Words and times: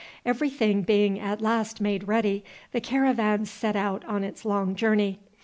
Every 0.25 0.49
thing 0.49 0.81
being 0.81 1.19
at 1.19 1.41
last 1.43 1.79
made 1.79 2.07
ready, 2.07 2.43
the 2.71 2.81
caravan 2.81 3.45
set 3.45 3.75
out 3.75 4.03
on 4.05 4.23
its 4.23 4.43
long 4.45 4.73
journey. 4.75 5.19